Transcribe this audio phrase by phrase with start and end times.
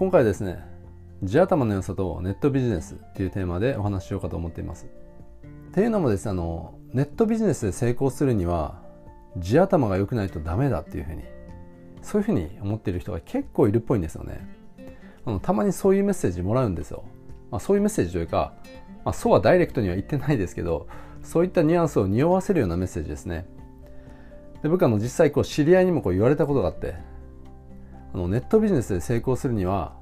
[0.00, 0.64] 今回ですね
[1.22, 4.86] 地頭の良さとネットビジネスっていうテーマでお話ししようかと思っています。
[5.44, 8.80] っていうのもですねあのネットビジネスで成功するには
[9.36, 11.24] 地頭が良くないとダメだっていうふうに
[12.00, 14.40] そういうふうに思っている人が結構いるっぽいんですよね。
[15.26, 17.04] あのたまにそういうメッセージもらうんですよ、
[17.50, 18.54] まあ、そういうメッセージというか、
[19.04, 20.88] まあ、そうはダイレクトには言ってないですけど
[21.22, 23.44] そういったニュアンスを匂わせるようなメッセージですね。
[24.62, 27.09] で僕はの実際こう知り合いにもこう言われたことがあって
[28.12, 29.94] あのネットビジネスで成功するには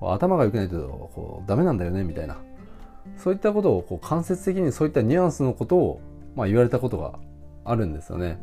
[0.00, 0.76] 頭が良くないと
[1.14, 2.36] こうダメなんだよねみたいな。
[3.16, 6.00] そういったことをこう間接的にそういったニュアンスのことを、
[6.34, 7.18] まあ、言われたことが
[7.64, 8.38] あるんですよね。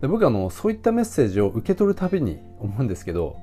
[0.00, 3.36] で僕はあのそういったメッセージを受け取るたびに 思うんですけど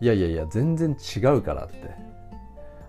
[0.00, 2.10] いやいやいや全然違うからって。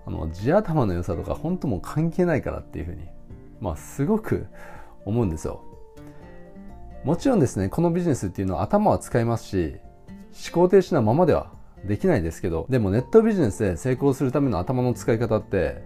[0.04, 3.08] あの地頭の良さとか本当も関係ないからっていうふうに
[3.60, 4.48] まあすごく
[5.06, 5.62] 思うんですよ。
[7.04, 9.76] もちろんですねこのビジネスっていうのは頭は使いますし
[10.34, 11.52] 思考停止なままでは
[11.86, 15.84] できないですけどでもネットビジネスで成功するための頭の使い方って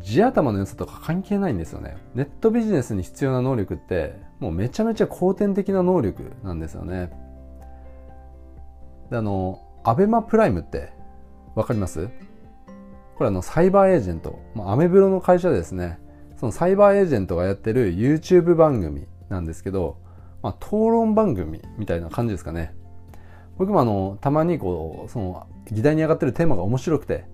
[0.00, 1.96] 地頭の良さとか関係ないんですよね。
[2.14, 7.10] ネットビジネスに必要な能力ってもうめちゃめちゃ後天的な能力なんですよね。
[9.10, 10.92] であのアベマプライムって
[11.56, 12.08] わかります？
[13.16, 15.98] これあのサイバーエージェント、まあ、アメブロの会社ですね。
[16.36, 19.98] そのサイバーエージェントがやってる YouTube 番組なんですけど、
[20.42, 22.74] まあ、討論番組みたいな感じですかね。
[23.60, 27.26] 僕もあのたまにこうその議題に上がってるテーマが面白くて、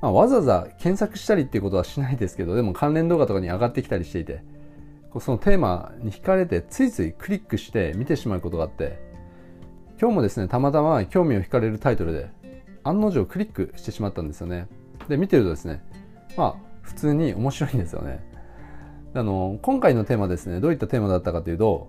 [0.00, 4.42] まあ、わざわざ検索したりっていうことはしないですけどでも関連動画とかに上がってきたりしていて
[5.20, 8.98] そのテーマに惹かれてついついクリックして見てしまうことがあって
[10.00, 12.28] 今日もですねたまたま興味を惹かれるタイトルで
[12.82, 14.66] 案の定クリックしてしまったんですよね。
[15.08, 15.80] で見てるとですね
[16.36, 18.20] まあ普通に面白いんですよね。
[19.14, 21.88] あの今回のテーマですねどういったテーマだったかというと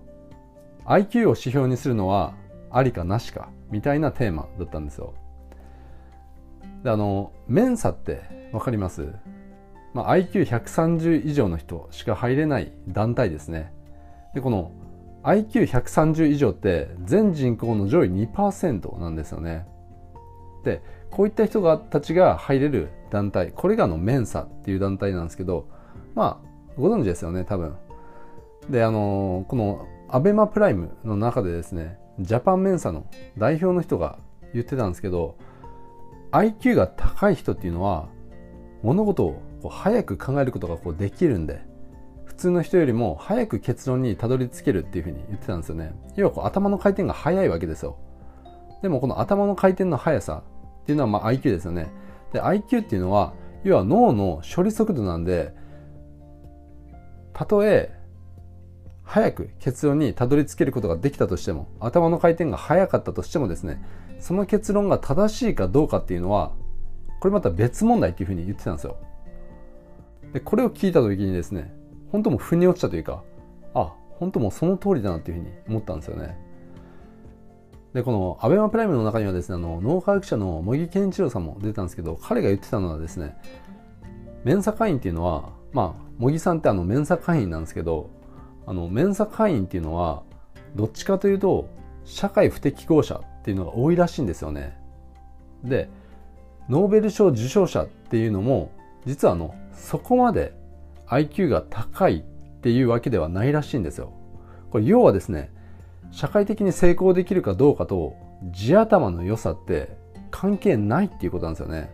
[0.86, 2.36] IQ を指標にするのは
[2.74, 5.14] ありかなしかみたいなテーマだったんですよ。
[6.84, 9.14] であのメンサって分かります、
[9.94, 13.72] まあ、IQ130 以上の人しか入れない団体ですね。
[14.34, 14.72] でこの
[15.24, 19.66] IQ130 以上って全人口の上位2%なんですよね。
[20.66, 25.68] でこういった人がたちが入れる団体これがのメンサっていう団体なんですけど
[26.16, 26.48] まあ
[26.78, 27.76] ご存知ですよね多分。
[28.70, 33.06] であのこのアベマプライムの中でですねジャパンメンサの
[33.38, 34.20] 代表の人が
[34.54, 35.38] 言ってたんですけど
[36.32, 38.08] IQ が高い人っていうのは
[38.82, 41.62] 物事をこう早く考えることがこうできるんで
[42.26, 45.94] 普通の人よりも早く結論にたどり着けるっていうふうに言ってたんですよね。
[46.16, 47.98] 要はこう頭の回転が速いわけですよ。
[48.82, 50.44] でもこの頭の回転の速さ
[50.82, 51.92] っていうのはまあ IQ ですよね。
[52.34, 55.54] で IQ っていうのは要は脳の処理速度なんで
[57.34, 57.92] たとえ
[59.14, 63.80] 早く結論にたどり着けることができたとしても頭の回転が速かったとしてもですね
[64.20, 66.52] その結論が正しいかどうかっていうのは
[67.20, 68.98] これまた別問題っていうふうに言ってたんですよ。
[70.34, 71.72] でこれを聞いた時にですね
[72.12, 73.22] 本当も腑に落ちたというか
[73.76, 76.36] あ本当もその通りだなっていうふうに思ったんですよね。
[77.94, 83.38] でこのアベマプライムの中にはですねあの脳科学者の茂木健一郎さんも出たんですけど彼が言ってたのはですね
[84.44, 88.23] メンサ会員っていうのはまあ茂木さんってあのメンサ会員なんですけど
[88.66, 90.24] あのメンサ会員っていうのは
[90.76, 91.68] どっちかというと
[92.06, 94.78] 社会不適合者っていうのが多いらしいんですよね。
[95.64, 95.90] で
[96.70, 98.72] ノーベル賞受賞者っていうのも
[99.06, 100.54] 実はあのそこまで
[101.08, 102.22] IQ が高いっ
[102.62, 104.14] ていうわけではないらしいんですよ。
[104.72, 105.52] これ要はですね
[106.12, 108.16] 社会的に成功できるかどうかと
[108.52, 109.98] 地頭の良さって
[110.32, 111.92] 関係ないっていうことなんですよね。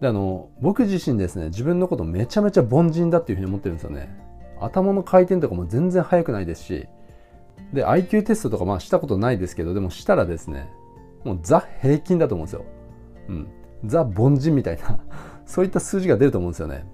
[0.00, 4.23] であの僕自身ですね自分のことめちゃめちゃ凡人だっていうふうに思ってるんですよね。
[4.60, 6.88] 頭の回転とかも全然速くないですし
[7.72, 10.70] で IQ テストとかまあしたことないですけどでもしたらですね
[11.24, 12.64] もうザ平均だと思うんですよ、
[13.28, 13.48] うん、
[13.84, 14.98] ザ凡人みたいな
[15.46, 16.86] そういった数字が出ると思うんですよね。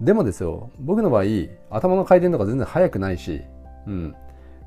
[0.00, 1.24] でもですよ僕の場合
[1.70, 3.42] 頭の回転とか全然速くないし、
[3.86, 4.14] うん、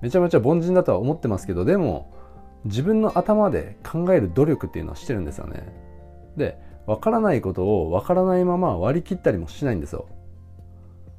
[0.01, 2.11] めちゃめちゃ凡人だとは思ってますけどでも
[2.65, 5.67] 自分の頭で考える努力っていうのはしてるんですよね。
[6.35, 10.07] で分からないことを分からないまま割り切ったりもしないんですよ。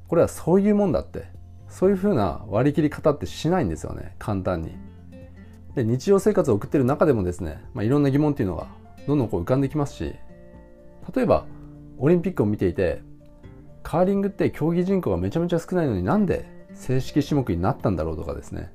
[0.07, 1.33] これはそういうもんだって。
[1.73, 4.15] そういうふうな割り切り方ってしないんですよね。
[4.19, 4.77] 簡単に。
[5.73, 8.67] で日常生活を送ってる中でもですね、まあ、いろんな疑問っていうのが
[9.07, 10.13] どんどんこう浮かんできますし。
[11.15, 11.45] 例えば
[11.97, 13.01] オリンピックを見ていて
[13.81, 16.45] カーリングって競技人口がめちゃめちゃ少ないのになんで
[16.75, 18.71] 正式種目になったんだろうとかですね。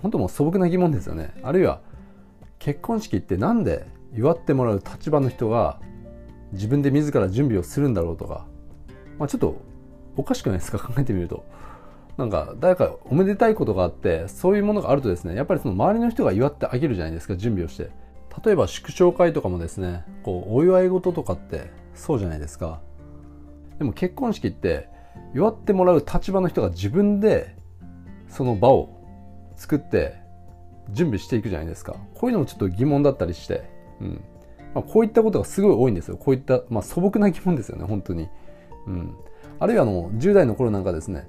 [0.00, 1.34] 本当もう素朴な疑問ですよね。
[1.42, 1.82] あるいは
[2.58, 5.80] 結婚式ってなんで祝ってもらう立場の人が
[6.52, 8.46] 自分で自ら準備をするんだろうとか、
[9.18, 9.60] まあ、ちょっと
[10.18, 10.78] おかしくないですか？
[10.78, 11.46] 考えてみると。
[12.18, 17.90] なんか誰かおめでたいことがあってそういうものがあるとですねやっぱりその周りの人が祝ってあげるじゃないですか準備をして。
[18.44, 22.80] 例えば祝勝会とかもですねこうお祝い事とかってそうじゃないですか。
[23.78, 24.88] でも結婚式って
[25.34, 27.56] 祝ってもらう立場の人が自分で
[28.28, 28.90] その場を
[29.56, 30.16] 作って
[30.90, 31.96] 準備していくじゃないですか。
[32.14, 33.68] こういうのもちょっと疑問だったりして、
[34.00, 34.24] うん。
[34.74, 36.16] まあ、こういったことがすごい多いんですよ。
[36.16, 38.28] こういった、まあ、素朴な疑問ですよね本当に、
[38.86, 39.16] うん、
[39.60, 41.28] あるいはあの10代の頃なんかですね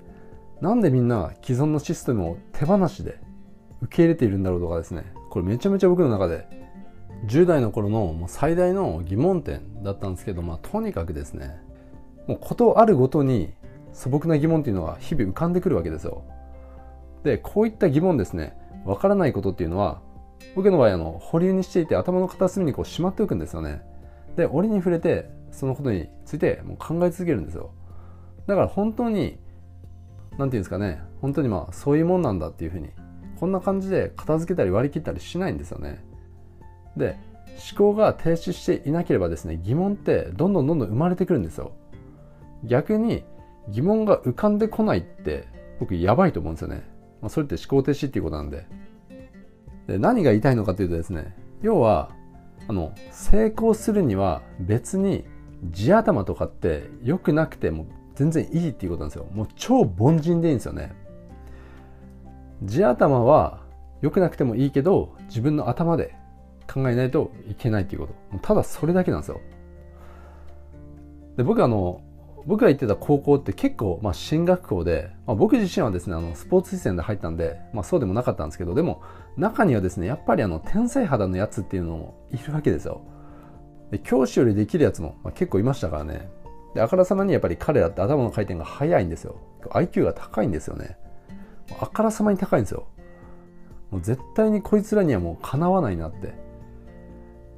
[0.61, 3.19] なんでみんな既存のシステムを手放しで
[3.81, 6.47] 受け入れているんだろうとかですねこれめちゃめちゃ僕の中で
[7.27, 11.59] 10代の頃のもう最大の疑問点だったんですけど、まあ、とにかくですね
[12.27, 13.53] もうことあるごとに
[13.93, 16.23] 素朴な疑問っていうのは日々浮かんでくるわけですよ。
[17.23, 20.01] でこういった疑問ですねわからないことっていうのは
[20.55, 23.81] 僕の場合あの保留にしていて頭の片隅にこうしまっておくんですよね。
[24.37, 27.71] で折に触れてそのことについてもう考え続けるんですよ。
[28.49, 29.37] だから本当に
[30.31, 32.89] 何て言うんですかね本当にまあそういうもんなんだっていうふうに
[33.39, 36.03] こんな感じで片付けたり割り切ったりしないんですよね。
[36.97, 37.15] で
[37.71, 41.73] 思考が停止していなければですね疑問ってどんどんどんどん生まれてくるんですよ。
[42.63, 43.23] 逆に
[43.69, 45.47] 疑問が浮かんでこないって
[45.79, 46.83] 僕やばいと思うんですよね。
[47.21, 48.65] まあ、それって思考停止っていうことなんで。
[49.85, 52.09] で何が言いたいのかというとですね要は
[52.67, 55.25] あの成功するには別に
[55.71, 57.87] 地頭とかって良くなくても
[58.19, 59.27] 全然いいっていうことなんですよ。
[59.33, 60.91] もう超凡人でいいんですよね。
[62.63, 63.61] 地頭は
[64.01, 66.13] 良くなくてもいいけど自分の頭で
[66.69, 68.39] 考えないといけないっていうこと。
[68.39, 69.39] ただそれだけなんですよ。
[71.37, 72.01] で僕あの
[72.45, 79.01] 僕が行ってた高校って結構、まあ、進学校で、まあ、僕自身はですねあのスポーツ推薦で入ったんで、まあ、そうでもなかったんですけどでも
[79.37, 83.01] 中にはですねやっぱりあの天才肌のやつっていうのもいるわけですよ。
[83.91, 86.29] で教師よりできるやつも、まあ、結構いましたからね。
[86.73, 89.35] であからさまにやっぱり彼らって頭の回転が速いんですよ
[89.71, 90.97] IQ が高いんですよね
[91.79, 92.87] あからさまに高いんですよ
[93.91, 96.33] もう絶対にこいつらにはもうかなわないなって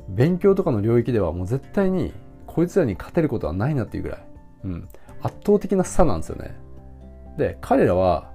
[0.10, 2.14] 勉強とかの領域ではもう絶対に
[2.48, 4.32] こいつらに勝てることはないなっていうぐらい
[4.64, 4.90] うん、
[5.22, 6.56] 圧倒的な差なんですよね。
[7.38, 8.32] で、彼らは、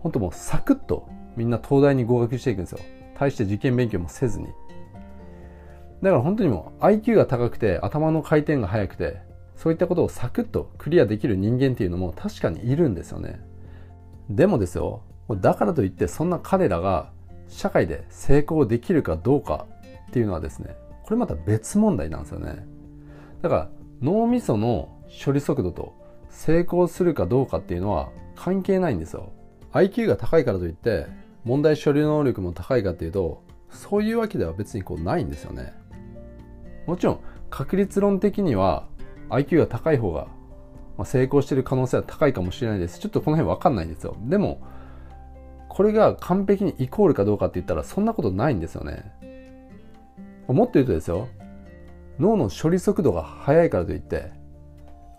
[0.00, 2.78] 本当もうサクッとみんな東大に合格していくんですよ。
[3.16, 4.46] 対して受験勉強もせずに。
[6.02, 9.18] だから本当にもう IQ が高くて頭の回転が速くて、
[9.62, 13.40] そういったことをサクッとクリアできる人間っていうのも確かにいるんですよね。
[14.28, 17.12] でもですよ、だからといってそんな彼らが
[17.46, 19.66] 社会で成功できるかどうか
[20.08, 20.74] っていうのはですね、
[21.04, 22.66] これまた別問題なんですよね。
[23.40, 23.70] だから
[24.00, 24.88] 脳みその
[25.24, 25.94] 処理速度と
[26.28, 29.32] 成功するかどうかっていうのは関係ないんですよ
[29.72, 31.06] IQ が高いからといって
[31.44, 35.72] 問題処理能力も高いかっていうとそういうわけでは別にこうないんですよね
[36.86, 37.20] もちろん
[37.50, 38.88] 確率論的には
[39.32, 40.26] IQ が高い方が
[40.96, 43.00] ま成功してる可能性は高いかもしれないです。
[43.00, 44.16] ちょっとこの辺わかんないんですよ。
[44.20, 44.60] でも
[45.68, 49.10] これが完璧にイコールかどうかって言ったらそんなことないんですよね。
[50.48, 51.28] もっと言うとですよ
[52.18, 54.32] 脳の処理速度が速いからといって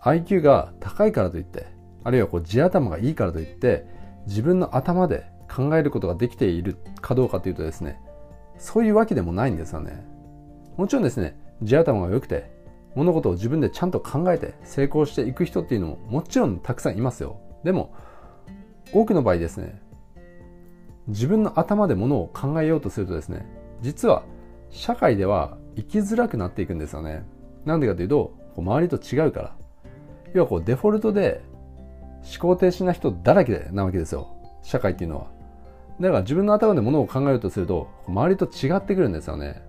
[0.02, 1.66] IQ が高いからといって
[2.04, 3.86] あるいはこう地頭がいいからといって
[4.26, 7.98] 自分の頭で考えることができているかどうかというとですね
[8.58, 10.06] そういうわけでもないんですよね。
[10.76, 12.53] もちろんですね地頭が良くて
[12.94, 17.40] 物事を自分でちゃんと考えて成功していく人っていうのももちろんたくさんいますよ。
[17.64, 17.94] でも
[18.92, 19.80] 多くの場合ですね
[21.08, 23.46] 自分の頭で物を考えようとするとですね
[23.80, 24.24] 実は
[24.70, 27.24] 社会では生きづらくなっていくんですよね。
[27.64, 29.56] なんでかというと周りと違うから。
[30.34, 31.42] 要はこうデフォルトで
[32.24, 34.36] 思考停止な人だらけなわけですよ。
[34.62, 35.26] 社会っていうのは。
[36.00, 39.62] だから自分の頭で物を考えるとすると周りと違ってくるんですよね。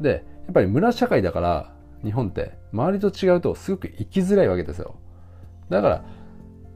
[0.00, 1.71] でやっぱり村社会だから
[2.04, 4.96] 日本って周りと違うとすごく生きづらいわけですよ。
[5.68, 6.04] だから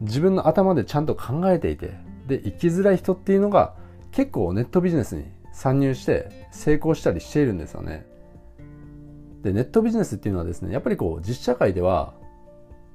[0.00, 1.94] 自分の頭でちゃんと考えていて
[2.26, 3.74] で生きづらい人っていうのが
[4.12, 8.06] 結構ネットビジネスに参入して成功したりしているんですよね。
[9.42, 12.14] でネットビジネスっていうのはですねやっぱりこう実社会では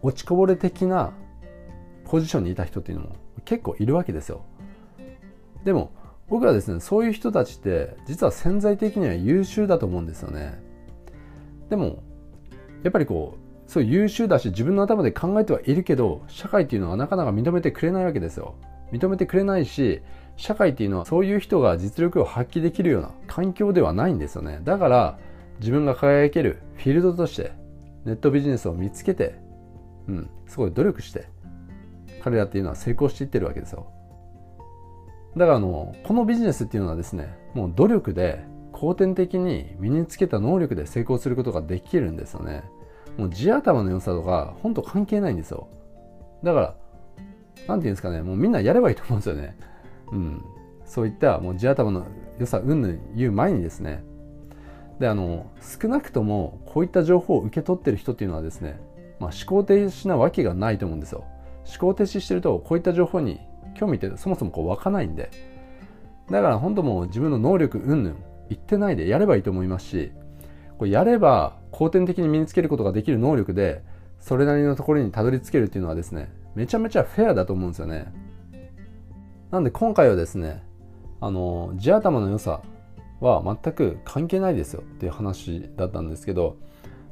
[0.02, 1.14] 落ちこぼれ的な
[2.06, 4.44] ポジションにいた人っていうのも結構いるわけですよ。
[5.64, 5.92] でも
[6.28, 10.62] 僕はですねそういう人たちって実は潜在的には優秀だと思うんですよね。
[11.70, 12.04] でも
[12.84, 18.56] やっぱりこうそう優秀だし自分の頭で考えてはいるけど社会っていうのはなかなか認めてくれないわけですよ。
[18.92, 20.02] 認めてくれないし
[20.36, 24.60] 社会っていうのはそういう人が実力を発揮できるような環境ではないんですよね。
[24.64, 25.20] だから
[25.60, 27.54] 自分が輝けるフィールドとして
[28.06, 29.36] ネットビジネスを見つけて
[30.08, 31.28] うん、すごい努力して
[32.24, 33.88] 彼らっていうのは成功していってるわけですよ。
[35.36, 38.44] だからあのこのビジネスっていうのはですねもう努力で
[38.82, 42.64] 後天的に身につけた能力で成功することができるんですよね。
[43.16, 45.68] もう地頭の良さとか本当関係ないんですよ。
[46.44, 46.76] だから
[47.68, 49.56] なんていうんですかねもうみんなやればいいと思うんですよね。
[50.12, 50.44] うん。
[50.84, 52.08] そういったもう地頭の
[52.40, 54.04] 良さうんぬん言う前にですね。
[55.00, 58.80] であの少なくともこういった情報を受け取ってる人っていうのはですね、
[59.20, 61.24] まあ、思考停止なわけがないと思うんですよ。
[61.68, 63.40] 思考停止してるとこういった情報に
[63.76, 65.30] 興味ってそもそもこう湧かないんで。
[66.32, 68.16] だから本当もう自分の能力云々
[68.52, 70.12] 言ってないでやればいいと思いますし
[70.78, 73.82] これやれば後天的に身につけることができる能力で
[74.20, 78.12] それなりのところにたどり着けるっていうのはですねめちゃめちゃフェアだと思うんですよね。
[79.52, 80.64] なんで今回はですね
[81.22, 82.62] あの地頭の良さ
[83.22, 86.58] は全く関係ないですよっていう話だったんですけど、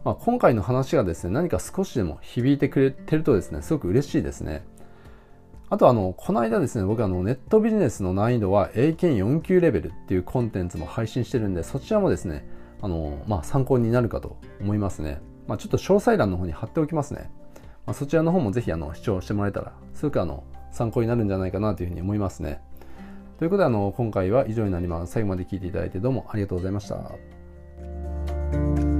[0.04, 4.66] まあ、今回の話がですね何か少しでも響いてくれてるとですねすごく嬉しいですね。
[5.72, 12.48] あとあのこの間ですね僕あのネットビジネスの難易度は英検4級レベルっていうコンテンツも配信してるんでそちらもですね
[12.82, 17.30] あの、まあ、参考になるかと思いますね、まあ、ちょっと詳細欄の方に貼っておきますね、
[17.86, 22.62] まあ、そちらの方もぜひあの視聴してもらえたらすごくあの参考になるんじゃないかなというふうに思いますね。
[23.38, 25.14] ということであの今回は以上になります。
[25.14, 28.99] 最後まで聞いていただいてどうもありがとうございました。